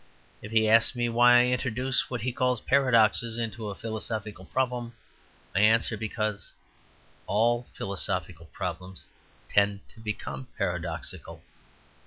If 0.41 0.51
he 0.51 0.67
asks 0.67 0.95
me 0.95 1.09
why 1.09 1.39
I 1.41 1.45
introduce 1.45 2.09
what 2.09 2.21
he 2.21 2.31
calls 2.33 2.59
paradoxes 2.59 3.37
into 3.37 3.67
a 3.69 3.75
philosophical 3.75 4.45
problem, 4.45 4.93
I 5.55 5.59
answer, 5.59 5.95
because 5.95 6.53
all 7.27 7.67
philosophical 7.73 8.47
problems 8.47 9.05
tend 9.47 9.81
to 9.89 9.99
become 9.99 10.47
paradoxical. 10.57 11.43